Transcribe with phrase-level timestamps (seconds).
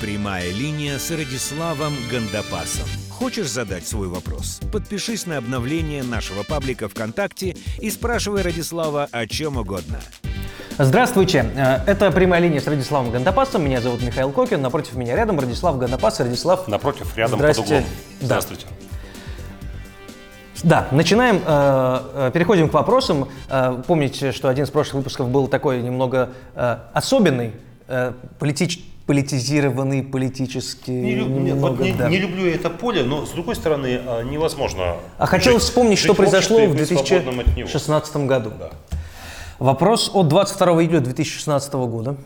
[0.00, 2.86] Прямая линия с Радиславом Гандапасом.
[3.10, 4.60] Хочешь задать свой вопрос?
[4.72, 9.98] Подпишись на обновление нашего паблика ВКонтакте и спрашивай Радислава о чем угодно.
[10.78, 13.64] Здравствуйте, Э, это прямая линия с Радиславом Гандапасом.
[13.64, 16.20] Меня зовут Михаил Кокин, напротив меня рядом Радислав Гандапас.
[16.20, 17.62] Радислав, Напротив, рядом, Здрасте.
[17.62, 17.84] под углом.
[18.20, 18.26] Да.
[18.26, 18.66] Здравствуйте.
[20.62, 23.28] Да, начинаем, э, э, переходим к вопросам.
[23.48, 27.52] Э, Помните, что один из прошлых выпусков был такой немного э, особенный,
[28.38, 30.90] политич- политизированный, политически.
[30.90, 32.10] Не, люб- не, вот не- да.
[32.10, 34.96] не люблю я это поле, но с другой стороны а, невозможно.
[35.16, 37.66] А хотелось жить- вспомнить, жить что произошло в быть свободным от него.
[37.68, 38.52] 2016 году.
[38.58, 38.68] Да.
[39.58, 42.16] Вопрос от 22 июля 2016 года.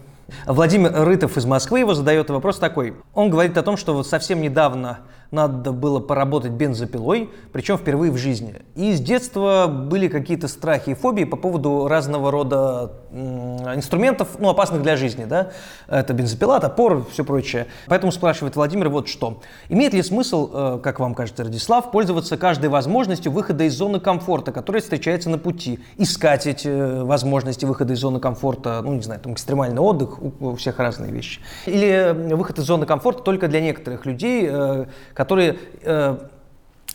[0.44, 2.94] Владимир Рытов из Москвы его задает вопрос такой.
[3.14, 4.98] Он говорит о том, что вот совсем недавно
[5.32, 8.54] надо было поработать бензопилой, причем впервые в жизни.
[8.76, 14.82] И с детства были какие-то страхи и фобии по поводу разного рода инструментов, ну, опасных
[14.82, 15.50] для жизни, да.
[15.88, 17.66] Это бензопила, топор, все прочее.
[17.86, 19.40] Поэтому спрашивает Владимир вот что.
[19.68, 24.52] Имеет ли смысл, э, как вам кажется, Радислав, пользоваться каждой возможностью выхода из зоны комфорта,
[24.52, 25.80] которая встречается на пути?
[25.96, 30.54] Искать эти э, возможности выхода из зоны комфорта, ну, не знаю, там экстремальный отдых, у,
[30.56, 31.40] всех разные вещи.
[31.66, 34.86] Или выход из зоны комфорта только для некоторых людей, э,
[35.24, 36.18] которые э,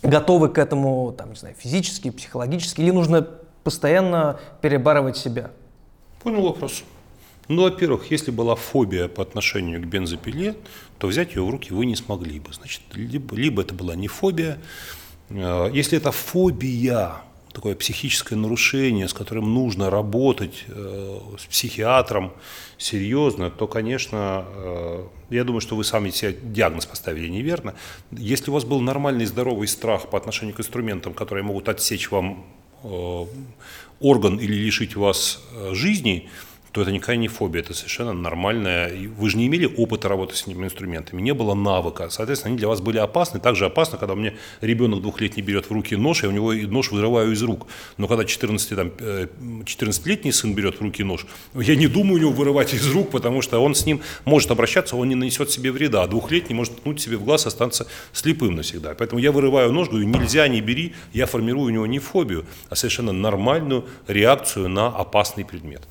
[0.04, 3.26] готовы к этому, там, не знаю, физически, психологически, или нужно
[3.64, 5.52] постоянно перебарывать себя?
[6.22, 6.84] Понял вопрос.
[7.48, 10.56] Ну, во-первых, если была фобия по отношению к бензопиле,
[11.00, 12.52] то взять ее в руки вы не смогли бы.
[12.52, 14.58] Значит, либо, либо это была не фобия.
[15.30, 17.22] э, Если это фобия,
[17.58, 22.32] такое психическое нарушение, с которым нужно работать э, с психиатром
[22.78, 27.74] серьезно, то, конечно, э, я думаю, что вы сами себе диагноз поставили неверно.
[28.12, 32.46] Если у вас был нормальный здоровый страх по отношению к инструментам, которые могут отсечь вам
[32.84, 33.26] э,
[34.02, 36.30] орган или лишить вас э, жизни,
[36.78, 38.94] то это никакая не фобия, это совершенно нормальная.
[39.18, 42.12] Вы же не имели опыта работы с этими инструментами, не было навыка.
[42.12, 43.40] Соответственно, они для вас были опасны.
[43.40, 46.92] Так же опасно, когда меня ребенок двухлетний берет в руки нож, я у него нож
[46.92, 47.66] вырываю из рук.
[47.98, 49.28] Но когда 14, там, э,
[49.64, 53.42] 14-летний сын берет в руки нож, я не думаю у него вырывать из рук, потому
[53.42, 56.04] что он с ним может обращаться, он не нанесет себе вреда.
[56.04, 58.94] А двухлетний может ткнуть себе в глаз и останется слепым навсегда.
[58.94, 60.94] Поэтому я вырываю нож, говорю, нельзя, не бери.
[61.12, 65.82] Я формирую у него не фобию, а совершенно нормальную реакцию на опасный предмет.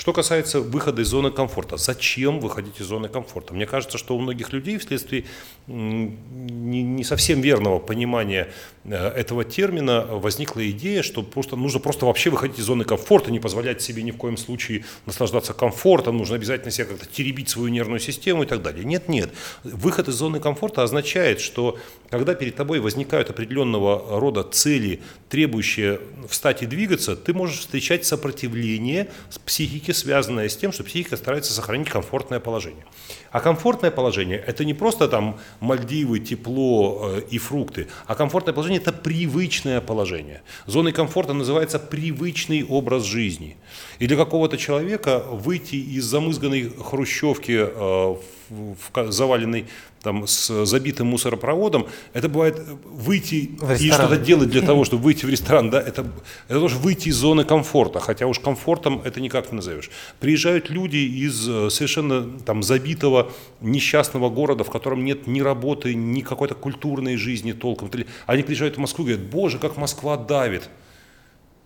[0.00, 3.52] Что касается выхода из зоны комфорта, зачем выходить из зоны комфорта?
[3.52, 5.26] Мне кажется, что у многих людей вследствие
[5.66, 8.48] не, совсем верного понимания
[8.84, 13.40] э, этого термина возникла идея, что просто, нужно просто вообще выходить из зоны комфорта, не
[13.40, 18.00] позволять себе ни в коем случае наслаждаться комфортом, нужно обязательно себе как-то теребить свою нервную
[18.00, 18.86] систему и так далее.
[18.86, 19.30] Нет, нет.
[19.64, 21.78] Выход из зоны комфорта означает, что
[22.08, 29.10] когда перед тобой возникают определенного рода цели, требующие встать и двигаться, ты можешь встречать сопротивление
[29.28, 32.84] с психики, связанное с тем, что психика старается сохранить комфортное положение.
[33.30, 38.80] А комфортное положение– это не просто там Мальдивы, тепло э, и фрукты, а комфортное положение–
[38.82, 40.42] это привычное положение.
[40.66, 43.56] Зоной комфорта называется привычный образ жизни.
[43.98, 49.66] И для какого-то человека выйти из замызганной хрущевки, э, в- в заваленной
[50.02, 55.28] там, с забитым мусоропроводом, это бывает выйти и что-то делать для того, чтобы выйти в
[55.28, 56.10] ресторан, да, это,
[56.48, 59.90] это тоже выйти из зоны комфорта, хотя уж комфортом это никак не назовешь.
[60.18, 66.22] Приезжают люди из э, совершенно там забитого несчастного города, в котором нет ни работы, ни
[66.22, 67.90] какой-то культурной жизни толком.
[68.26, 70.68] Они приезжают в Москву и говорят, боже, как Москва давит.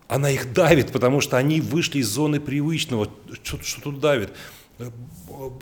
[0.07, 3.09] Она их давит, потому что они вышли из зоны привычного.
[3.43, 4.31] Что, что тут давит?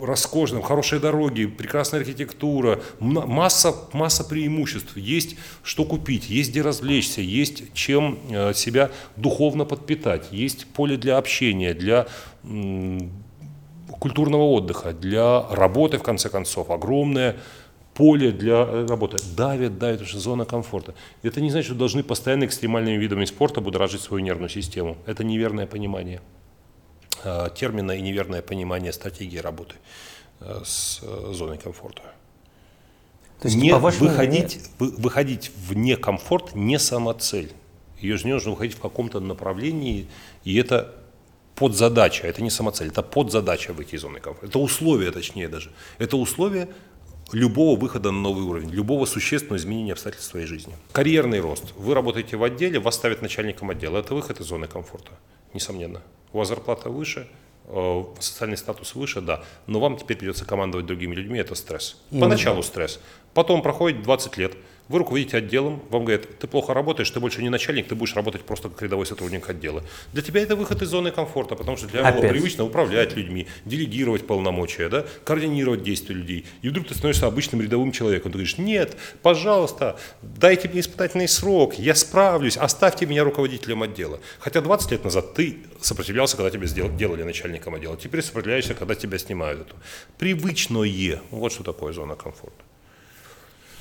[0.00, 4.96] Роскошно, хорошие дороги, прекрасная архитектура, масса, масса преимуществ.
[4.96, 11.18] Есть что купить, есть где развлечься, есть чем э, себя духовно подпитать, есть поле для
[11.18, 12.06] общения, для
[14.00, 17.36] культурного отдыха, для работы, в конце концов, огромное
[17.94, 19.18] поле для э, работы.
[19.36, 20.94] Давит, давит, это же зона комфорта.
[21.22, 24.96] Это не значит, что должны постоянно экстремальными видами спорта будоражить свою нервную систему.
[25.06, 26.20] Это неверное понимание
[27.54, 29.74] термина и неверное понимание стратегии работы
[30.40, 32.02] э, с э, зоной комфорта.
[33.40, 37.52] То есть, не выходить, вы- выходить в некомфорт не самоцель.
[38.00, 40.06] Ее же не нужно выходить в каком-то направлении,
[40.44, 40.94] и это
[41.54, 44.46] подзадача, это не самоцель, это подзадача выйти из зоны комфорта.
[44.46, 45.72] Это условие, точнее даже.
[45.98, 46.68] Это условие
[47.32, 50.74] любого выхода на новый уровень, любого существенного изменения обстоятельств своей жизни.
[50.92, 51.72] Карьерный рост.
[51.76, 53.98] Вы работаете в отделе, вас ставят начальником отдела.
[53.98, 55.12] Это выход из зоны комфорта,
[55.54, 56.02] несомненно.
[56.34, 57.28] У вас зарплата выше,
[57.68, 59.44] э, социальный статус выше, да.
[59.68, 61.96] Но вам теперь придется командовать другими людьми, это стресс.
[62.10, 62.26] Именно.
[62.26, 63.00] Поначалу стресс.
[63.34, 64.56] Потом проходит 20 лет,
[64.88, 68.42] Вы руководите отделом, вам говорят, ты плохо работаешь, ты больше не начальник, ты будешь работать
[68.42, 69.82] просто как рядовой сотрудник отдела.
[70.12, 72.30] Для тебя это выход из зоны комфорта, потому что для тебя было Опять.
[72.32, 76.44] привычно управлять людьми, делегировать полномочия, да, координировать действия людей.
[76.60, 78.30] И вдруг ты становишься обычным рядовым человеком.
[78.30, 84.20] Ты говоришь, нет, пожалуйста, дайте мне испытательный срок, я справлюсь, оставьте меня руководителем отдела.
[84.38, 87.96] Хотя 20 лет назад ты сопротивлялся, когда тебя сдел- делали начальником отдела.
[87.96, 89.74] Теперь сопротивляешься, когда тебя снимают.
[90.18, 91.20] Привычное.
[91.30, 92.63] Вот что такое зона комфорта.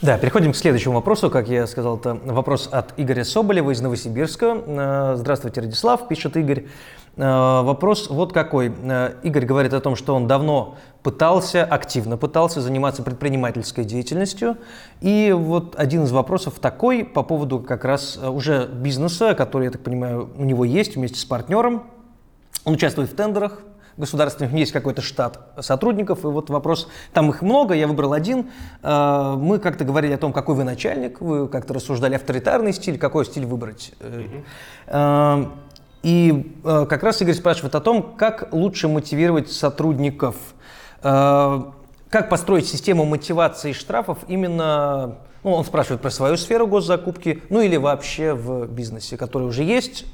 [0.04, 1.30] Да, переходим к следующему вопросу.
[1.30, 4.62] Как я сказал, это вопрос от Игоря Соболева из Новосибирска.
[4.66, 6.66] Э, Здравствуйте, Радислав, пишет Игорь.
[7.16, 8.74] Э, Вопрос вот какой.
[8.84, 14.58] Э, Игорь говорит о том, что он давно пытался, активно пытался заниматься предпринимательской деятельностью.
[15.00, 19.84] И вот один из вопросов такой по поводу как раз уже бизнеса, который, я так
[19.84, 21.84] понимаю, у него есть вместе с партнером.
[22.66, 23.60] Он участвует в тендерах
[23.98, 28.50] государственных, есть какой-то штат сотрудников, и вот вопрос, там их много, я выбрал один.
[28.82, 33.26] Э, Мы как-то говорили о том, какой вы начальник, вы как-то рассуждали авторитарный стиль, какой
[33.26, 33.94] стиль выбрать.
[34.88, 35.46] Э,
[36.04, 40.36] И как раз Игорь спрашивает о том, как лучше мотивировать сотрудников,
[41.02, 47.78] как построить систему мотивации штрафов именно, ну, он спрашивает про свою сферу госзакупки, ну или
[47.78, 50.06] вообще в бизнесе, который уже есть,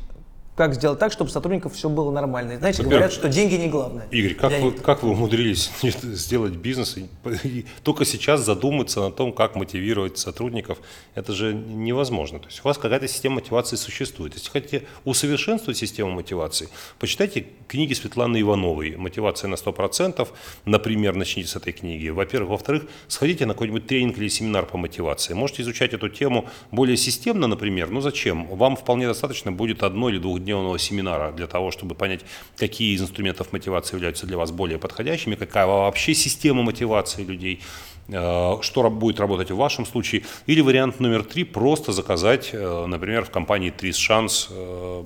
[0.60, 2.52] как сделать так, чтобы сотрудников все было нормально.
[2.52, 4.06] И Знаете, Во-первых, говорят, что деньги не главное.
[4.12, 4.82] Игорь, как вы, них.
[4.82, 7.08] как вы умудрились сделать бизнес и,
[7.46, 10.80] и только сейчас задуматься на том, как мотивировать сотрудников?
[11.16, 12.40] Это же невозможно.
[12.40, 14.34] То есть у вас какая-то система мотивации существует.
[14.34, 16.68] Если хотите усовершенствовать систему мотивации,
[17.00, 20.28] почитайте книги Светланы Ивановой «Мотивация на 100%».
[20.66, 22.10] Например, начните с этой книги.
[22.10, 22.50] Во-первых.
[22.50, 25.34] Во-вторых, сходите на какой-нибудь тренинг или семинар по мотивации.
[25.34, 27.90] Можете изучать эту тему более системно, например.
[27.90, 28.46] Ну зачем?
[28.48, 30.18] Вам вполне достаточно будет одно или
[30.50, 32.22] двухдневного семинара для того, чтобы понять,
[32.58, 37.62] какие из инструментов мотивации являются для вас более подходящими, какая вообще система мотивации людей,
[38.08, 40.24] э, что будет работать в вашем случае.
[40.48, 45.04] Или вариант номер три– просто заказать, э, например, в компании Трис Шанс э,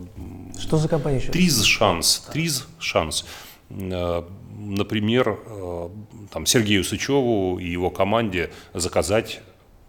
[0.59, 1.31] Что за компания еще?
[1.31, 2.27] Триз шанс.
[2.31, 3.25] Триз шанс.
[3.69, 5.39] Например,
[6.31, 9.41] там, Сергею Сычеву и его команде заказать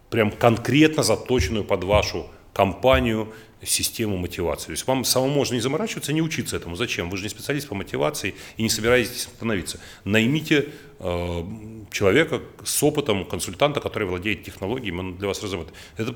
[0.09, 2.25] прям конкретно заточенную под вашу
[2.55, 4.67] компанию систему мотивации.
[4.67, 6.75] То есть вам самому можно не заморачиваться, не учиться этому.
[6.75, 7.09] Зачем?
[7.09, 9.79] Вы же не специалист по мотивации и не собираетесь становиться.
[10.05, 10.69] Наймите
[10.99, 11.43] э,
[11.91, 15.75] человека с опытом, консультанта, который владеет технологиями, он для вас разработает.
[15.97, 16.15] Это,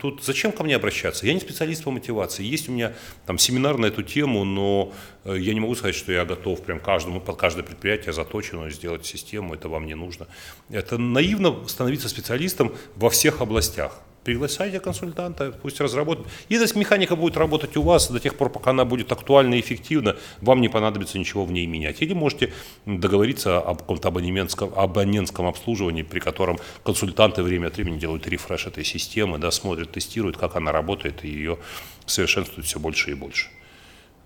[0.00, 1.26] тут зачем ко мне обращаться?
[1.26, 2.44] Я не специалист по мотивации.
[2.44, 2.92] Есть у меня
[3.26, 4.92] там семинар на эту тему, но
[5.24, 9.06] э, я не могу сказать, что я готов прям каждому, под каждое предприятие заточенную сделать
[9.06, 10.26] систему, это вам не нужно.
[10.68, 14.02] Это наивно становиться специалистом во всех областях.
[14.28, 16.28] Приглашайте консультанта, пусть разработает.
[16.50, 19.60] И эта механика будет работать у вас до тех пор, пока она будет актуальна и
[19.60, 22.02] эффективна, вам не понадобится ничего в ней менять.
[22.02, 22.52] Или можете
[22.84, 28.84] договориться об каком-то абонементском, абонентском обслуживании, при котором консультанты время от времени делают рефреш этой
[28.84, 31.56] системы, да, смотрят, тестируют, как она работает, и ее
[32.04, 33.48] совершенствуют все больше и больше.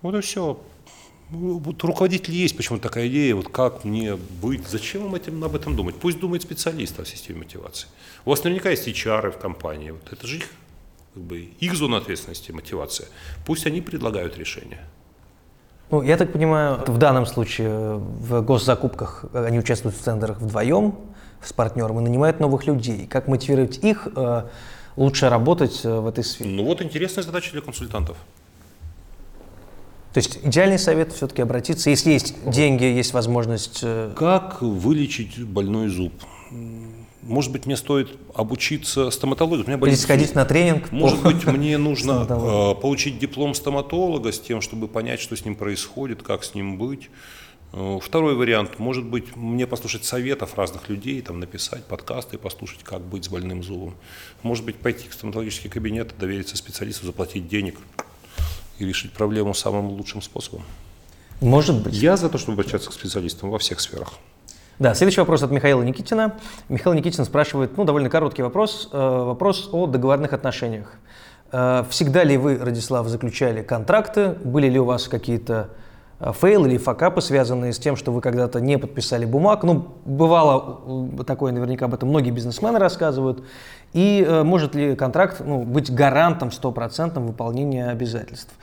[0.00, 0.60] Вот и все.
[1.32, 5.74] Вот руководитель есть почему-то такая идея, вот как мне быть, зачем вам этим, об этом
[5.74, 5.94] думать?
[5.94, 7.88] Пусть думает специалист о системе мотивации.
[8.26, 10.44] У вас наверняка есть HR в компании, вот это же их,
[11.14, 13.08] как бы, их зона ответственности, мотивация.
[13.46, 14.86] Пусть они предлагают решения.
[15.90, 20.98] Ну, я так понимаю, в данном случае э, в госзакупках они участвуют в тендерах вдвоем
[21.42, 23.06] с партнером и нанимают новых людей.
[23.06, 24.42] Как мотивировать их э,
[24.96, 26.50] лучше работать э, в этой сфере?
[26.50, 28.18] Ну вот интересная задача для консультантов.
[30.12, 33.80] То есть идеальный совет все-таки обратиться, если есть деньги, есть возможность.
[33.82, 36.12] э, Как вылечить больной зуб?
[37.22, 39.62] Может быть, мне стоит обучиться стоматологии?
[39.62, 40.88] У меня Или болит сходить на тренинг.
[40.90, 45.44] по- Может быть, мне нужно э, получить диплом стоматолога с тем, чтобы понять, что с
[45.44, 47.08] ним происходит, как с ним быть.
[47.72, 53.00] Э, Второй вариант, может быть, мне послушать советов разных людей, там, написать подкасты, послушать, как
[53.02, 53.94] быть с больным зубом.
[54.42, 57.78] Может быть, пойти в стоматологический кабинет, довериться специалисту, заплатить денег
[58.82, 60.62] и решить проблему самым лучшим способом.
[61.40, 61.94] Может быть.
[61.94, 64.14] Я за то, чтобы обращаться к специалистам во всех сферах.
[64.78, 66.34] Да, следующий вопрос от Михаила Никитина.
[66.68, 70.94] Михаил Никитин спрашивает, ну, довольно короткий вопрос, э, вопрос о договорных отношениях.
[71.52, 74.30] Э, всегда ли вы, Радислав, заключали контракты?
[74.44, 75.70] Были ли у вас какие-то
[76.30, 79.64] фейлы или факапы, связанные с тем, что вы когда-то не подписали бумаг?
[79.64, 83.44] Ну, бывало такое, наверняка об этом многие бизнесмены рассказывают.
[83.92, 88.54] И э, может ли контракт ну, быть гарантом стопроцентном выполнения обязательств?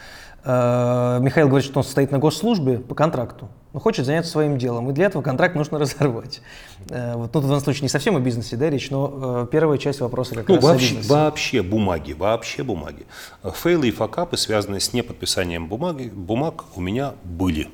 [0.44, 4.90] Э, Михаил говорит, что он стоит на госслужбе по контракту, но хочет заняться своим делом,
[4.90, 6.42] и для этого контракт нужно разорвать.
[6.90, 9.78] Э, вот тут в данном случае не совсем о бизнесе да, речь, но э, первая
[9.78, 11.14] часть вопроса как ну, раз вообще, о бизнесе.
[11.14, 13.06] вообще бумаги, вообще бумаги.
[13.44, 17.68] Фейлы и факапы, связанные с неподписанием бумаги, бумаг, у меня были.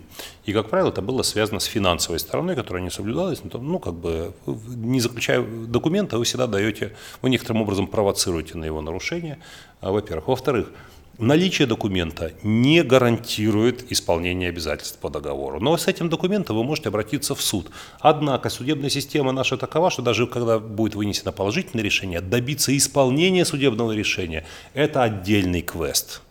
[0.46, 3.42] И, как правило, это было связано с финансовой стороной, которая не соблюдалась.
[3.44, 8.66] Ну, ну как бы, не заключая документа, вы всегда даете, вы некоторым образом провоцируете на
[8.66, 9.40] его нарушение,
[9.82, 10.28] во-первых.
[10.28, 10.70] Во-вторых,
[11.18, 15.62] Наличие документа не гарантирует исполнение обязательств по договору.
[15.62, 17.72] Но с этим документом вы можете обратиться в суд.
[18.00, 23.94] Однако судебная система наша такова, что даже когда будет вынесено положительное решение, добиться исполнения судебного
[23.94, 26.22] решения– это отдельный квест.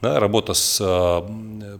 [0.00, 1.78] Да, работа с э,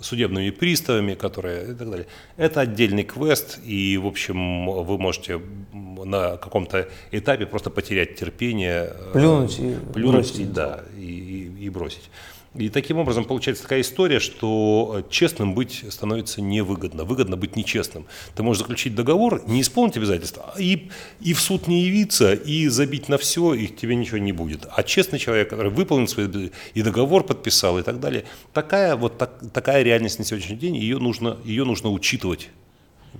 [0.00, 2.06] судебными приставами, которые и так далее.
[2.36, 5.40] Это отдельный квест, и, в общем, вы можете
[5.72, 8.92] на каком-то этапе просто потерять терпение.
[8.92, 10.52] Э, плюнуть и плюнуть, бросить.
[10.52, 11.29] да, и,
[11.60, 12.10] и, бросить.
[12.56, 17.04] И таким образом получается такая история, что честным быть становится невыгодно.
[17.04, 18.06] Выгодно быть нечестным.
[18.34, 20.90] Ты можешь заключить договор, не исполнить обязательства, и,
[21.20, 24.66] и в суд не явиться, и забить на все, и тебе ничего не будет.
[24.74, 29.40] А честный человек, который выполнил свой и договор подписал, и так далее, такая вот так,
[29.52, 32.48] такая реальность на сегодняшний день, ее нужно, ее нужно учитывать.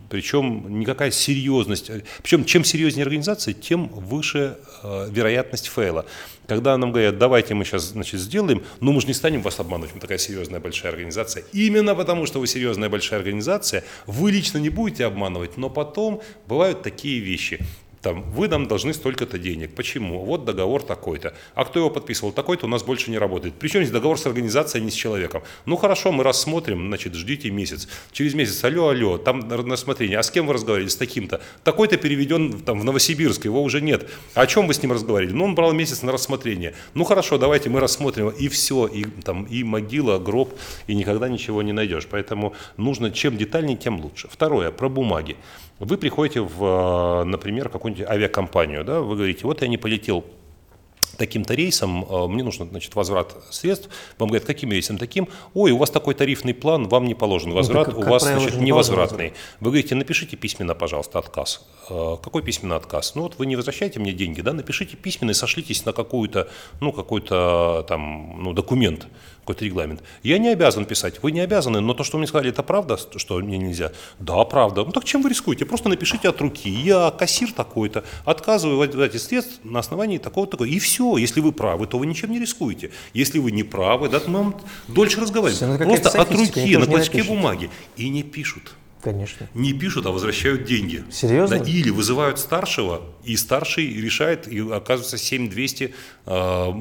[0.08, 1.90] Причем никакая серьезность.
[2.22, 6.04] Причем чем серьезнее организация, тем выше э, вероятность фейла.
[6.46, 9.94] Когда нам говорят, давайте мы сейчас значит, сделаем, но мы же не станем вас обманывать,
[9.94, 11.44] мы такая серьезная большая организация.
[11.52, 16.82] Именно потому, что вы серьезная большая организация, вы лично не будете обманывать, но потом бывают
[16.82, 17.60] такие вещи
[18.02, 19.74] там, вы нам должны столько-то денег.
[19.74, 20.24] Почему?
[20.24, 21.34] Вот договор такой-то.
[21.54, 22.32] А кто его подписывал?
[22.32, 23.54] Такой-то у нас больше не работает.
[23.58, 25.42] Причем здесь договор с организацией, а не с человеком.
[25.66, 27.88] Ну хорошо, мы рассмотрим, значит, ждите месяц.
[28.12, 30.18] Через месяц, алло, алло, там на рассмотрение.
[30.18, 30.88] А с кем вы разговаривали?
[30.88, 31.42] С таким-то.
[31.62, 34.08] Такой-то переведен там, в Новосибирск, его уже нет.
[34.34, 35.34] А о чем вы с ним разговаривали?
[35.34, 36.74] Ну, он брал месяц на рассмотрение.
[36.94, 38.30] Ну хорошо, давайте мы рассмотрим.
[38.30, 40.54] И все, и, там, и могила, гроб,
[40.86, 42.06] и никогда ничего не найдешь.
[42.10, 44.28] Поэтому нужно, чем детальнее, тем лучше.
[44.30, 45.36] Второе, про бумаги.
[45.80, 50.24] Вы приходите в, например, какую-нибудь авиакомпанию, да, вы говорите, вот я не полетел
[51.16, 53.88] таким-то рейсом, а, мне нужно, значит, возврат средств.
[54.18, 55.28] Вам говорят, каким рейсом таким?
[55.54, 58.42] Ой, у вас такой тарифный план, вам не положен возврат, ну, как, у вас, правило,
[58.42, 59.32] значит, невозвратный.
[59.60, 61.66] Вы говорите, напишите письменно, пожалуйста, отказ.
[61.90, 63.14] А, какой письменный отказ?
[63.14, 66.48] Ну вот вы не возвращаете мне деньги, да, напишите письменно и сошлитесь на какую-то,
[66.80, 69.06] ну, какой-то там, ну, документ
[69.50, 70.02] какой-то регламент.
[70.22, 72.96] Я не обязан писать, вы не обязаны, но то, что вы мне сказали, это правда,
[73.16, 73.92] что мне нельзя?
[74.18, 74.84] Да, правда.
[74.84, 75.64] Ну так чем вы рискуете?
[75.64, 76.68] Просто напишите от руки.
[76.68, 80.66] Я кассир такой-то, отказываю в выдаче средств на основании такого-такого.
[80.66, 81.16] И все.
[81.16, 82.90] Если вы правы, то вы ничем не рискуете.
[83.14, 85.78] Если вы не правы, да, то мы вам дольше разговариваем.
[85.78, 87.70] Просто от руки, на клочке бумаги.
[87.96, 88.74] И не пишут.
[89.02, 89.48] Конечно.
[89.54, 91.04] Не пишут, а возвращают деньги.
[91.10, 91.58] Серьезно?
[91.58, 95.94] Да, или вызывают старшего, и старший решает, и оказывается 7200
[96.26, 96.72] э,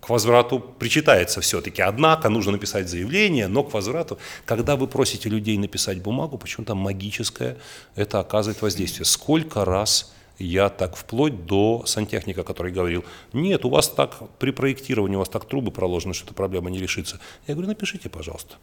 [0.00, 1.82] к возврату причитается все-таки.
[1.82, 7.56] Однако нужно написать заявление, но к возврату, когда вы просите людей написать бумагу, почему-то магическое,
[7.94, 9.04] это оказывает воздействие.
[9.04, 15.16] Сколько раз я так вплоть до сантехника, который говорил, нет, у вас так при проектировании,
[15.16, 17.20] у вас так трубы проложены, что эта проблема не решится.
[17.46, 18.56] Я говорю, напишите, пожалуйста.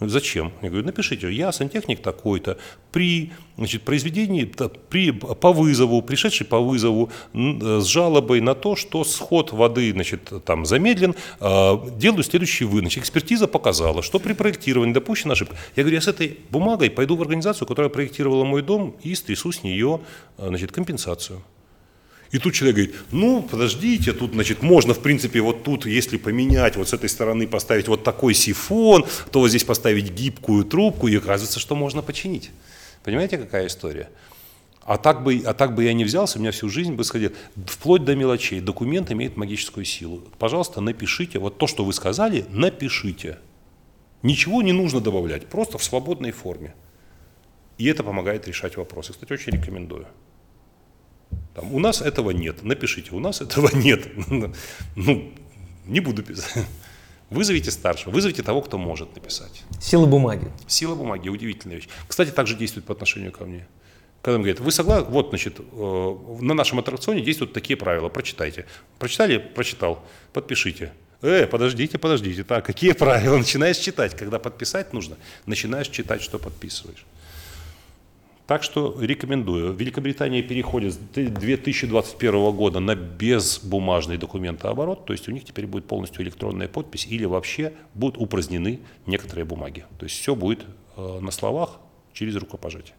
[0.00, 0.52] Зачем?
[0.62, 2.58] Я говорю, напишите, я сантехник такой-то,
[2.90, 4.44] при значит, произведении,
[4.88, 10.66] при, по вызову, пришедший по вызову с жалобой на то, что сход воды значит, там
[10.66, 12.64] замедлен, а, делаю следующий.
[12.64, 15.56] Значит, экспертиза показала, что при проектировании допущена ошибка.
[15.76, 19.52] Я говорю, я с этой бумагой пойду в организацию, которая проектировала мой дом, и стрясу
[19.52, 20.00] с нее
[20.36, 21.21] а, значит, компенсацию.
[22.32, 26.76] И тут человек говорит, ну, подождите, тут, значит, можно, в принципе, вот тут, если поменять,
[26.76, 31.16] вот с этой стороны поставить вот такой сифон, то вот здесь поставить гибкую трубку, и
[31.16, 32.50] оказывается, что можно починить.
[33.04, 34.08] Понимаете, какая история?
[34.84, 37.32] А так, бы, а так бы я не взялся, у меня всю жизнь бы сходил.
[37.66, 38.60] Вплоть до мелочей.
[38.60, 40.22] Документ имеет магическую силу.
[40.38, 41.38] Пожалуйста, напишите.
[41.38, 43.38] Вот то, что вы сказали, напишите.
[44.22, 45.46] Ничего не нужно добавлять.
[45.46, 46.74] Просто в свободной форме.
[47.78, 49.12] И это помогает решать вопросы.
[49.12, 50.06] Кстати, очень рекомендую.
[51.54, 52.62] Там, у нас этого нет.
[52.62, 54.08] Напишите, у нас этого нет.
[54.96, 55.32] Ну,
[55.86, 56.64] не буду писать.
[57.30, 59.62] Вызовите старшего, вызовите того, кто может написать.
[59.80, 60.50] Сила бумаги.
[60.66, 61.88] Сила бумаги, удивительная вещь.
[62.06, 63.66] Кстати, также действует по отношению ко мне.
[64.20, 68.66] Когда мне говорят, вы согласны, вот, значит, э, на нашем аттракционе действуют такие правила, прочитайте.
[68.98, 69.38] Прочитали?
[69.38, 70.04] Прочитал.
[70.32, 70.92] Подпишите.
[71.22, 73.38] Э, подождите, подождите, так, какие правила?
[73.38, 74.14] Начинаешь читать.
[74.14, 75.16] Когда подписать нужно,
[75.46, 77.04] начинаешь читать, что подписываешь.
[78.46, 79.72] Так что рекомендую.
[79.72, 86.24] Великобритания переходит с 2021 года на безбумажный документооборот, то есть у них теперь будет полностью
[86.24, 89.84] электронная подпись или вообще будут упразднены некоторые бумаги.
[89.98, 90.64] То есть все будет
[90.96, 91.78] э, на словах
[92.12, 92.94] через рукопожатие.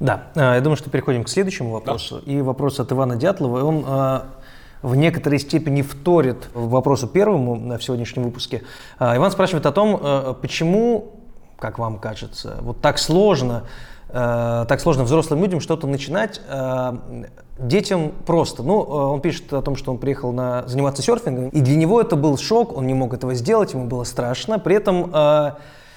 [0.00, 2.22] Да, э, я думаю, что переходим к следующему вопросу.
[2.24, 2.32] Да.
[2.32, 3.62] И вопрос от Ивана Дятлова.
[3.62, 4.20] Он э,
[4.80, 8.62] в некоторой степени вторит вопросу первому в сегодняшнем выпуске.
[8.98, 11.20] Иван спрашивает о том, почему,
[11.58, 13.64] как вам кажется, вот так сложно,
[14.08, 16.92] э, так сложно взрослым людям что-то начинать, э,
[17.58, 18.62] детям просто.
[18.62, 22.16] Ну, он пишет о том, что он приехал на, заниматься серфингом, и для него это
[22.16, 24.58] был шок, он не мог этого сделать, ему было страшно.
[24.58, 25.54] При этом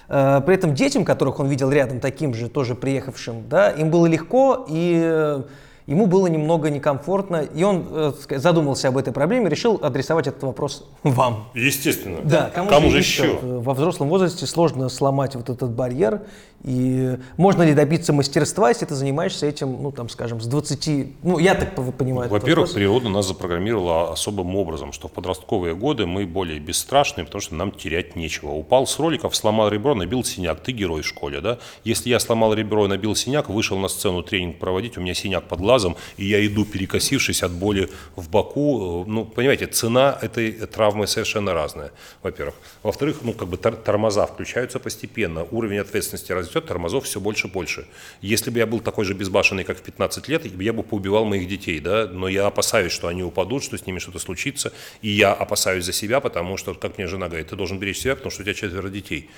[0.07, 4.65] при этом детям, которых он видел рядом, таким же, тоже приехавшим, да, им было легко,
[4.67, 5.41] и
[5.87, 10.89] ему было немного некомфортно, и он э, задумался об этой проблеме, решил адресовать этот вопрос
[11.03, 11.49] вам.
[11.53, 12.19] Естественно.
[12.23, 13.23] Да, кому, кому же еще?
[13.23, 13.39] еще?
[13.41, 16.21] Во взрослом возрасте сложно сломать вот этот барьер,
[16.63, 21.23] и можно ли добиться мастерства, если ты занимаешься этим, ну, там, скажем, с 20...
[21.23, 22.29] Ну, я так понимаю.
[22.29, 27.55] Во-первых, природа нас запрограммировала особым образом, что в подростковые годы мы более бесстрашные, потому что
[27.55, 28.51] нам терять нечего.
[28.51, 30.61] Упал с роликов, сломал ребро, набил синяк.
[30.61, 31.57] Ты герой в школе, да?
[31.83, 35.45] Если я сломал ребро и набил синяк, вышел на сцену тренинг проводить, у меня синяк
[35.45, 39.03] под глазом, и я иду, перекосившись от боли в боку.
[39.07, 41.91] Ну, понимаете, цена этой травмы совершенно разная,
[42.21, 42.55] во-первых.
[42.83, 47.51] Во-вторых, ну, как бы тормоза включаются постепенно, уровень ответственности растет, растет, тормозов все больше и
[47.51, 47.85] больше.
[48.21, 51.47] Если бы я был такой же безбашенный, как в 15 лет, я бы поубивал моих
[51.47, 55.33] детей, да, но я опасаюсь, что они упадут, что с ними что-то случится, и я
[55.33, 58.41] опасаюсь за себя, потому что, как мне жена говорит, ты должен беречь себя, потому что
[58.41, 59.29] у тебя четверо детей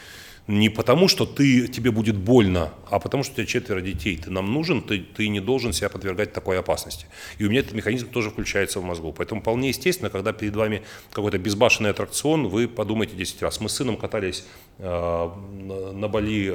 [0.47, 4.17] не потому, что ты, тебе будет больно, а потому, что у тебя четверо детей.
[4.17, 7.05] Ты нам нужен, ты, ты не должен себя подвергать такой опасности.
[7.37, 9.13] И у меня этот механизм тоже включается в мозгу.
[9.13, 10.83] Поэтому вполне естественно, когда перед вами
[11.13, 13.61] какой-то безбашенный аттракцион, вы подумайте 10 раз.
[13.61, 14.45] Мы с сыном катались
[14.79, 16.53] э, на Бали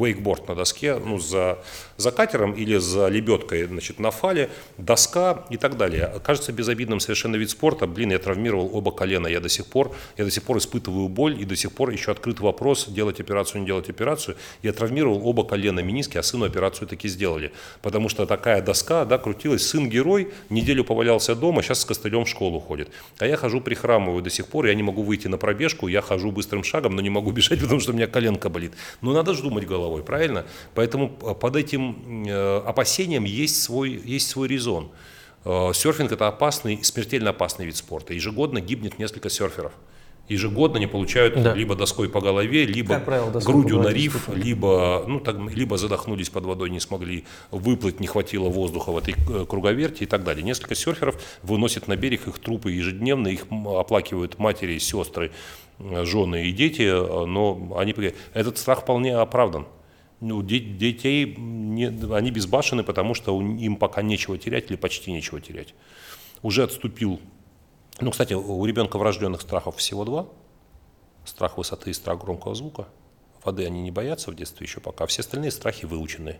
[0.00, 1.58] вейкборд на доске, ну, за,
[1.96, 4.48] за катером или за лебедкой значит, на фале,
[4.78, 6.20] доска и так далее.
[6.24, 7.88] Кажется безобидным совершенно вид спорта.
[7.88, 9.26] Блин, я травмировал оба колена.
[9.26, 12.12] Я до сих пор, я до сих пор испытываю боль и до сих пор еще
[12.12, 14.36] открыт вопрос делать операцию, не делать операцию.
[14.62, 17.52] Я травмировал оба колена миниски, а сыну операцию таки сделали.
[17.82, 19.66] Потому что такая доска, да, крутилась.
[19.66, 22.90] Сын герой, неделю повалялся дома, сейчас с костылем в школу ходит.
[23.18, 26.30] А я хожу, прихрамываю до сих пор, я не могу выйти на пробежку, я хожу
[26.30, 28.72] быстрым шагом, но не могу бежать, потому что у меня коленка болит.
[29.00, 30.44] Но надо же думать головой, правильно?
[30.74, 34.90] Поэтому э, под этим э, опасением есть свой, есть свой резон.
[35.44, 38.14] Э, серфинг– это опасный, смертельно опасный вид спорта.
[38.14, 39.72] Ежегодно гибнет несколько серферов
[40.28, 41.54] ежегодно не получают да.
[41.54, 46.44] либо доской по голове, либо правило, грудью на риф, либо, ну, так, либо задохнулись под
[46.44, 50.42] водой, не смогли выплыть, не хватило воздуха в этой э, круговерти и так далее.
[50.42, 55.30] Несколько серферов выносят на берег их трупы ежедневно, их оплакивают матери, сестры,
[55.78, 57.94] э, жены и дети, э, но они,
[58.32, 59.66] этот страх вполне оправдан.
[60.20, 65.74] Ну, детей, не, они безбашены, потому что им пока нечего терять или почти нечего терять.
[66.40, 67.20] Уже отступил
[68.00, 70.26] ну, кстати, у ребенка врожденных страхов всего два.
[71.24, 72.86] Страх высоты и страх громкого звука.
[73.44, 75.06] Воды они не боятся в детстве еще пока.
[75.06, 76.38] Все остальные страхи выучены.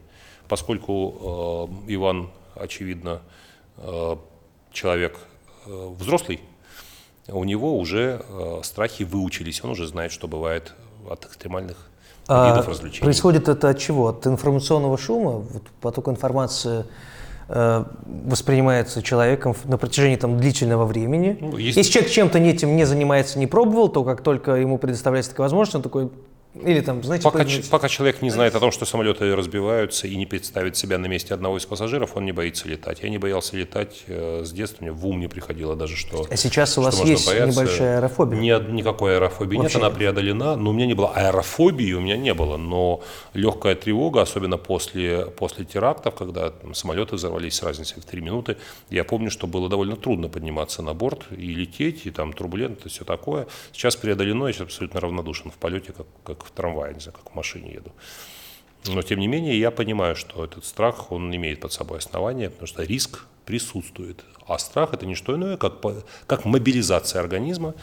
[0.49, 3.23] Поскольку э, Иван, очевидно,
[3.77, 4.17] э,
[4.73, 5.19] человек
[5.67, 6.41] э, взрослый,
[7.29, 9.63] у него уже э, страхи выучились.
[9.65, 10.75] Он уже знает, что бывает
[11.09, 11.91] от экстремальных
[12.27, 13.05] а видов развлечений.
[13.05, 14.09] Происходит это от чего?
[14.09, 15.33] От информационного шума?
[15.33, 16.85] Вот поток информации
[17.49, 21.37] воспринимается человеком на протяжении там, длительного времени.
[21.41, 21.77] Ну, есть...
[21.77, 25.75] Если человек чем-то этим не занимается, не пробовал, то как только ему предоставляется такая возможность,
[25.77, 26.11] он такой,
[26.55, 30.15] или там, знаете, пока, ч- пока человек не знает о том, что самолеты разбиваются и
[30.17, 33.03] не представит себя на месте одного из пассажиров, он не боится летать.
[33.03, 36.37] Я не боялся летать э, с детства, мне в ум не приходило даже, что А
[36.37, 37.61] сейчас у вас есть бояться.
[37.61, 38.39] небольшая аэрофобия?
[38.41, 42.17] Нет, никакой аэрофобии Вообще нет, она преодолена, но у меня не было аэрофобии, у меня
[42.17, 48.01] не было, но легкая тревога, особенно после, после терактов, когда там, самолеты взорвались с разницей
[48.01, 48.57] в три минуты,
[48.91, 53.05] я помню, что было довольно трудно подниматься на борт и лететь, и там турбулентно, все
[53.05, 53.47] такое.
[53.73, 57.33] Сейчас преодолено, я сейчас абсолютно равнодушен в полете, как, как в трамвае, не знаю, как
[57.33, 57.93] в машине еду.
[58.87, 62.67] Но, тем не менее, я понимаю, что этот страх, он имеет под собой основания, потому
[62.67, 64.25] что риск присутствует.
[64.47, 65.75] А страх– это не что иное, как,
[66.27, 67.75] как мобилизация организма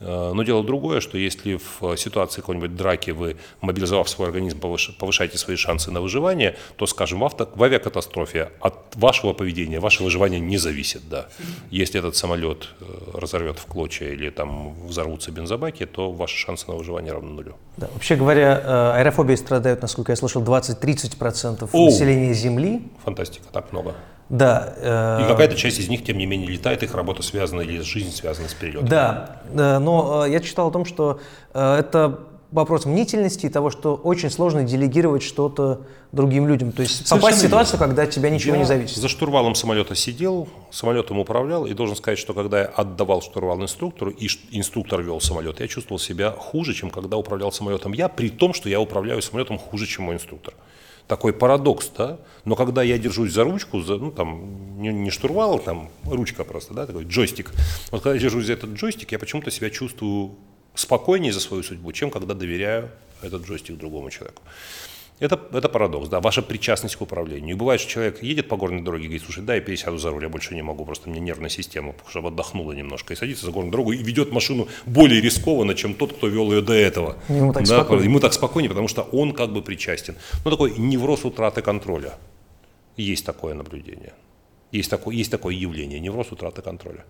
[0.00, 5.56] но дело другое, что если в ситуации какой-нибудь драки вы, мобилизовав свой организм, повышаете свои
[5.56, 10.58] шансы на выживание, то, скажем, в, авто, в авиакатастрофе от вашего поведения, ваше выживание не
[10.58, 11.02] зависит.
[11.08, 11.28] Да.
[11.70, 12.84] Если этот самолет э,
[13.14, 17.54] разорвет в клочья или там взорвутся бензобаки, то ваши шансы на выживание равны нулю.
[17.76, 17.88] Да.
[17.92, 22.82] Вообще говоря, э, аэрофобией страдают, насколько я слышал, 20-30% населения Земли.
[23.04, 23.94] Фантастика, так много.
[24.28, 24.74] Да.
[24.76, 28.12] Э, и какая-то часть из них, тем не менее, летает, их работа связана или жизнь
[28.12, 28.88] связана с перелетом.
[28.88, 31.20] Да, э, но э, я читал о том, что
[31.54, 36.72] э, это вопрос мнительности и того, что очень сложно делегировать что-то другим людям.
[36.72, 38.96] То есть Совершенно попасть в ситуацию, когда от тебя ничего я не зависит.
[38.96, 44.10] За штурвалом самолета сидел, самолетом управлял, и должен сказать, что когда я отдавал штурвал инструктору,
[44.10, 48.54] и инструктор вел самолет, я чувствовал себя хуже, чем когда управлял самолетом я, при том,
[48.54, 50.54] что я управляю самолетом хуже, чем мой инструктор.
[51.08, 52.18] Такой парадокс, да?
[52.44, 56.74] Но когда я держусь за ручку, за, ну там не, не штурвал, там ручка просто,
[56.74, 57.50] да, такой джойстик.
[57.90, 60.36] Вот когда я держусь за этот джойстик, я почему-то себя чувствую
[60.74, 62.90] спокойнее за свою судьбу, чем когда доверяю
[63.22, 64.42] этот джойстик другому человеку.
[65.20, 67.50] Это, это парадокс, да, ваша причастность к управлению.
[67.50, 70.10] И бывает, что человек едет по горной дороге и говорит, слушай, да, я пересяду за
[70.10, 73.52] руль, я больше не могу, просто мне нервная система, чтобы отдохнула немножко, и садится за
[73.52, 77.16] горную дорогу и ведет машину более рискованно, чем тот, кто вел ее до этого.
[77.28, 78.04] Ему так да, спокойнее.
[78.04, 80.14] Ему так спокойнее, потому что он как бы причастен.
[80.44, 82.14] Ну, такой невроз утраты контроля.
[82.96, 84.12] Есть такое наблюдение.
[84.70, 87.04] Есть такое, есть такое явление, невроз утраты контроля.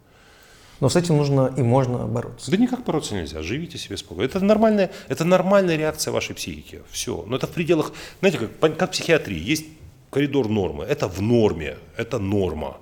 [0.80, 2.50] Но с этим нужно и можно бороться.
[2.50, 4.28] Да никак бороться нельзя, живите себе спокойно.
[4.28, 6.82] Это нормальная, это нормальная реакция вашей психики.
[6.90, 7.24] Все.
[7.26, 9.66] Но это в пределах, знаете, как, как психиатрии, есть
[10.10, 10.84] коридор нормы.
[10.84, 12.76] Это в норме, это норма.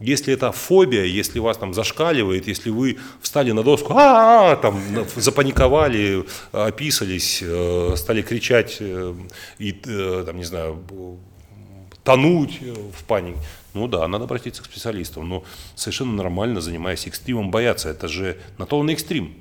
[0.00, 4.60] Если это фобия, если вас там зашкаливает, если вы встали на доску, а, -а, -а
[4.60, 4.80] там
[5.14, 9.14] запаниковали, описались, э, стали кричать э,
[9.58, 10.78] и, э, там, не знаю,
[12.10, 13.38] тонуть в панике,
[13.74, 15.28] ну да, надо обратиться к специалистам.
[15.28, 15.44] Но
[15.74, 17.88] совершенно нормально, занимаясь экстримом, бояться.
[17.88, 19.34] Это же на то он и экстрим.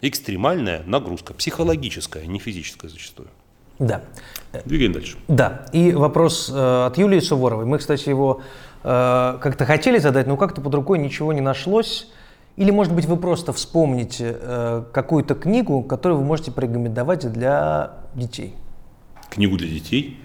[0.00, 3.28] Экстремальная нагрузка, психологическая, не физическая зачастую.
[3.78, 4.02] Да.
[4.64, 5.16] Двигаем дальше.
[5.28, 5.66] Да.
[5.72, 7.64] И вопрос э, от Юлии Суворовой.
[7.64, 8.42] Мы, кстати, его
[8.82, 12.08] э, как-то хотели задать, но как-то под рукой ничего не нашлось.
[12.56, 18.54] Или, может быть, вы просто вспомните э, какую-то книгу, которую вы можете порекомендовать для детей.
[19.30, 20.18] Книгу для детей?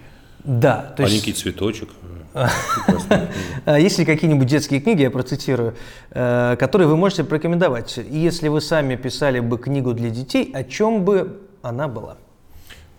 [0.45, 0.93] Да.
[0.95, 1.41] То Маленький есть...
[1.41, 1.89] цветочек.
[3.65, 5.75] Есть ли какие-нибудь детские книги, я процитирую,
[6.11, 7.97] э, которые вы можете порекомендовать?
[7.97, 12.17] И если вы сами писали бы книгу для детей, о чем бы она была?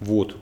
[0.00, 0.36] Вот.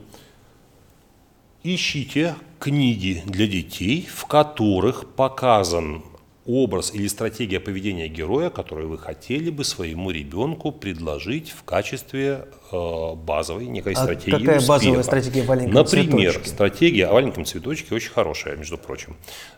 [1.63, 6.03] Ищите книги для детей, в которых показан
[6.45, 13.13] образ или стратегия поведения героя, которую вы хотели бы своему ребенку предложить в качестве э,
[13.15, 14.67] базовой некой а стратегии какая успеха.
[14.67, 16.49] базовая стратегия в маленьком Например, цветочке?
[16.49, 19.15] стратегия о маленьком цветочке очень хорошая, между прочим.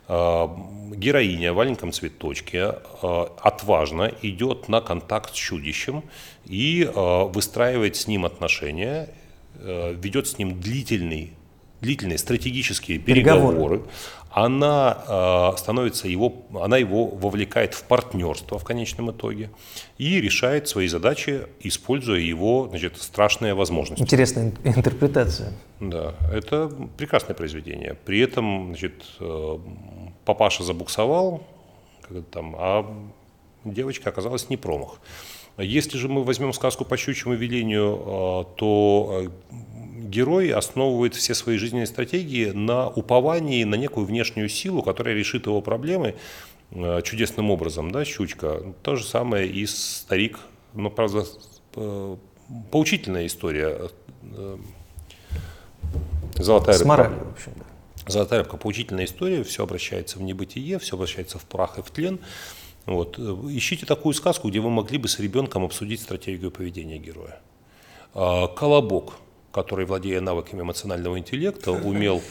[0.08, 0.46] Э,
[0.94, 6.04] героиня в маленьком цветочке э, отважно идет на контакт с чудищем
[6.46, 9.10] и э, выстраивает с ним отношения,
[9.56, 11.32] э, ведет с ним длительный
[11.80, 13.82] длительные стратегические переговоры, переговоры
[14.30, 19.50] она э, становится его, она его вовлекает в партнерство в конечном итоге
[19.96, 24.02] и решает свои задачи, используя его значит, страшные возможности.
[24.02, 25.52] Интересная интерпретация.
[25.80, 27.94] Да, это прекрасное произведение.
[28.04, 29.58] При этом значит, э,
[30.24, 31.42] папаша забуксовал,
[32.30, 32.86] там, а
[33.64, 35.00] девочка оказалась не промах.
[35.56, 39.28] Если же мы возьмем сказку по щучьему велению, то
[40.08, 45.60] герой основывает все свои жизненные стратегии на уповании на некую внешнюю силу, которая решит его
[45.60, 46.16] проблемы
[46.70, 48.60] э, чудесным образом, да, щучка.
[48.82, 50.40] То же самое и старик,
[50.74, 51.24] но, правда,
[51.76, 52.16] э,
[52.70, 53.90] поучительная история.
[54.22, 54.56] Э,
[56.36, 57.52] Золотая С моралью, в общем.
[58.06, 62.20] Золотая рыбка, поучительная история, все обращается в небытие, все обращается в прах и в тлен.
[62.86, 63.18] Вот.
[63.18, 67.40] Ищите такую сказку, где вы могли бы с ребенком обсудить стратегию поведения героя.
[68.14, 69.16] Колобок–
[69.58, 72.22] который, владея навыками эмоционального интеллекта, умел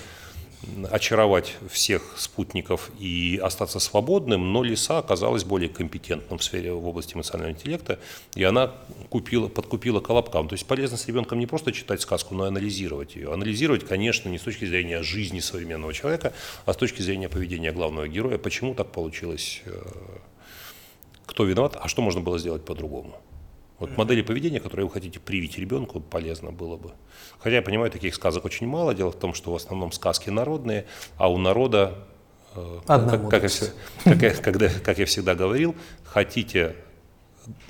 [0.89, 7.15] очаровать всех спутников и остаться свободным, но лиса оказалась более компетентным в сфере в области
[7.15, 7.99] эмоционального интеллекта,
[8.35, 8.73] и она
[9.09, 10.47] купила, подкупила колобкам.
[10.47, 13.33] То есть полезно с ребенком не просто читать сказку, но и анализировать ее.
[13.33, 16.33] Анализировать, конечно, не с точки зрения жизни современного человека,
[16.65, 18.37] а с точки зрения поведения главного героя.
[18.37, 19.61] Почему так получилось?
[19.65, 19.81] Э,
[21.25, 21.77] кто виноват?
[21.79, 23.21] А что можно было сделать по-другому?
[23.79, 26.91] Вот модели поведения, которые вы хотите привить ребенку, полезно было бы.
[27.37, 28.95] Хотя я понимаю, таких сказок очень мало.
[28.95, 30.85] Дело в том, что в основном сказки народные,
[31.17, 31.93] а у народа,
[32.55, 33.49] э, как, как, я,
[34.03, 36.75] как, я, когда, как я всегда говорил, хотите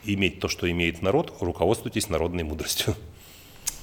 [0.06, 2.96] иметь то, что имеет народ, руководствуйтесь народной мудростью.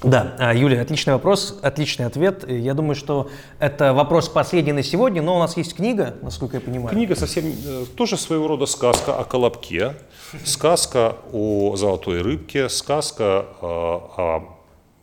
[0.02, 2.48] Да, а, Юлия, отличный вопрос, отличный ответ.
[2.48, 6.60] Я думаю, что это вопрос последний на сегодня, но у нас есть книга, насколько я
[6.60, 6.90] понимаю.
[6.90, 9.94] Книга совсем э, тоже своего рода сказка о колобке,
[10.44, 14.53] сказка о золотой рыбке, сказка э, о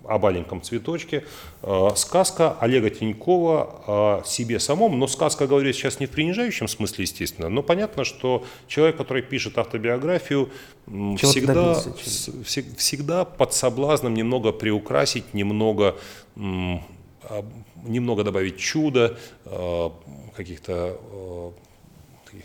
[0.03, 1.23] о маленьком цветочке.
[1.61, 7.03] Э, сказка Олега Тинькова о себе самом, но сказка, говорю сейчас не в принижающем смысле,
[7.03, 10.49] естественно, но понятно, что человек, который пишет автобиографию,
[11.17, 11.81] всегда,
[12.77, 15.95] всегда под соблазном немного приукрасить, немного,
[16.35, 19.89] немного добавить чуда, э,
[20.35, 21.51] каких-то э,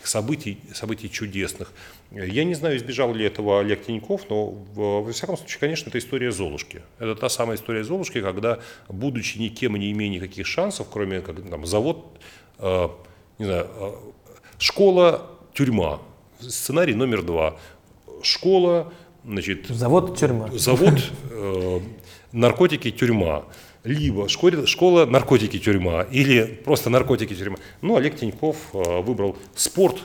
[0.03, 1.71] событий, событий чудесных.
[2.11, 6.31] Я не знаю, избежал ли этого Олег Тиньков, но во всяком случае, конечно, это история
[6.31, 6.81] Золушки.
[6.99, 11.41] Это та самая история Золушки, когда, будучи никем и не имея никаких шансов, кроме как
[11.49, 12.17] там, завод,
[12.59, 12.87] э,
[13.39, 13.91] не знаю, э,
[14.57, 15.99] школа, тюрьма,
[16.39, 17.59] сценарий номер два,
[18.21, 18.93] школа,
[19.25, 21.79] значит, завод, тюрьма, завод, э,
[22.31, 23.43] наркотики, тюрьма.
[23.83, 27.57] либо школа, школа наркотики тюрьма или просто наркотики тюрьма.
[27.81, 29.97] Ну, Олег Тиньков э, выбрал спорт,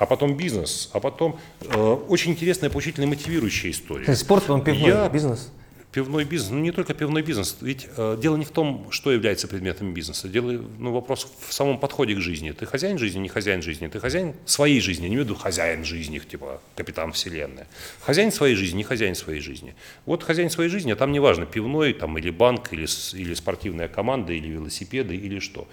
[0.00, 4.16] а потом бизнес, а потом э, очень интересная, поучительная, мотивирующая история.
[4.16, 5.52] Спорт, он пивной Я- бизнес.
[5.92, 9.46] Пивной бизнес, ну не только пивной бизнес, ведь э, дело не в том, что является
[9.46, 12.52] предметом бизнеса, дело, ну, вопрос в самом подходе к жизни.
[12.52, 15.84] Ты хозяин жизни, не хозяин жизни, ты хозяин своей жизни, не имею в виду хозяин
[15.84, 17.64] жизни, типа капитан вселенной.
[18.00, 19.74] Хозяин своей жизни, не хозяин своей жизни.
[20.06, 22.86] Вот хозяин своей жизни, а там неважно, пивной там, или банк, или,
[23.18, 25.66] или спортивная команда, или велосипеды, или что.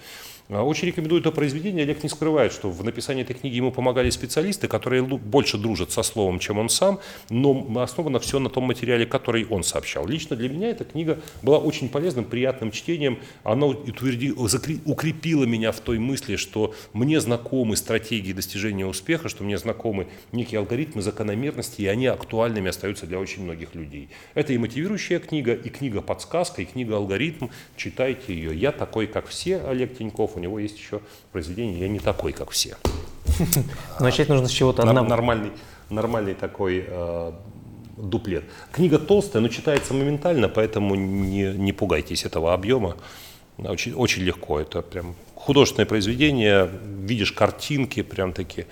[0.50, 1.82] А, Очень рекомендую это произведение.
[1.82, 6.02] Олег не скрывает, что в написании этой книги ему помогали специалисты, которые больше дружат со
[6.02, 10.06] словом, чем он сам, но основано все на том материале, который он сообщал.
[10.06, 13.18] Лично для меня эта книга была очень полезным, приятным чтением.
[13.44, 20.06] Она укрепила меня в той мысли, что мне знакомы стратегии достижения успеха, что мне знакомы
[20.32, 24.08] некие алгоритмы, закономерности, и они актуальными остаются для очень многих людей.
[24.32, 27.48] Это и мотивирующая книга, и книга-подсказка, и книга-алгоритм.
[27.76, 28.56] Читайте ее.
[28.56, 30.37] Я такой, как все, Олег Тиньков.
[30.38, 31.00] У него есть еще
[31.32, 32.76] произведение «Я не такой, как все».
[34.00, 35.06] Начать нужно с чего-то одного.
[35.08, 35.50] Нормальный,
[35.90, 37.32] нормальный такой э,
[37.96, 38.44] дуплет.
[38.72, 42.96] Книга толстая, но читается моментально, поэтому не, не пугайтесь этого объема.
[43.58, 44.60] Очень, очень легко.
[44.60, 48.66] Это прям художественное произведение, видишь картинки прям таки,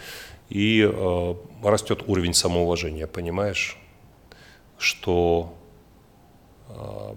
[0.49, 3.77] и э, растет уровень самоуважения, понимаешь,
[4.79, 5.53] что
[6.69, 7.15] э,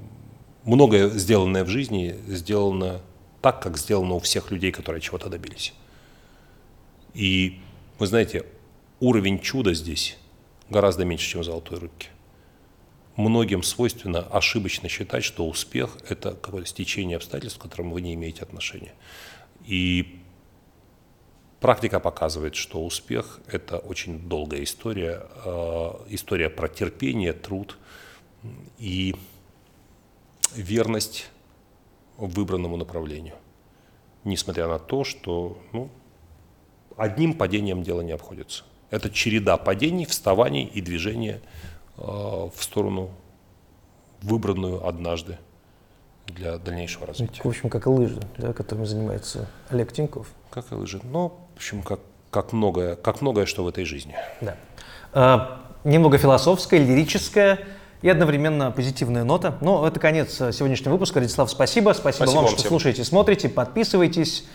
[0.64, 3.02] многое сделанное в жизни сделано
[3.42, 5.74] так, как сделано у всех людей, которые чего-то добились.
[7.14, 7.60] И
[7.98, 8.46] вы знаете,
[9.00, 10.18] уровень чуда здесь
[10.70, 12.10] гораздо меньше, чем в золотой рыбке.
[13.16, 18.44] Многим свойственно ошибочно считать, что успех– это какое-то стечение обстоятельств, к которым вы не имеете
[18.44, 18.94] отношения.
[19.66, 20.22] И
[21.60, 27.78] практика показывает, что успех– это очень долгая история, э, история про терпение, труд
[28.78, 29.16] и
[30.56, 31.30] верность
[32.28, 33.36] выбранному направлению.
[34.24, 35.90] Несмотря на то, что ну,
[36.98, 38.64] одним падением дело не обходится.
[38.90, 41.42] Это череда падений, вставаний и движения
[41.98, 43.12] э, в сторону,
[44.22, 45.38] выбранную однажды
[46.26, 47.42] для дальнейшего развития.
[47.44, 50.28] В общем, как и лыжи, да, которыми занимается Олег Тиньков.
[50.50, 51.00] Как и лыжи.
[51.04, 54.16] Но, в общем, как, как, многое, как многое, что в этой жизни.
[54.42, 54.58] Да.
[55.14, 57.60] А, немного философская, лирическая
[58.02, 59.58] и одновременно позитивная нота.
[59.62, 61.20] Но это конец э, сегодняшнего выпуска.
[61.20, 61.92] Радислав, спасибо.
[61.92, 62.70] Спасибо, Спасибо вам, вам что всем.
[62.70, 64.46] слушаете, смотрите, подписывайтесь.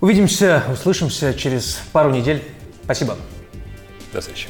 [0.00, 2.42] Увидимся, услышимся через пару недель.
[2.84, 3.16] Спасибо.
[4.12, 4.48] До встречи.